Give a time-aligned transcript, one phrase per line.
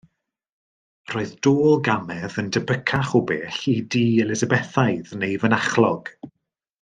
[1.15, 6.11] Roedd Dôl Gamedd yn debycach o bell i dŷ Elizabethaidd neu fynachlog.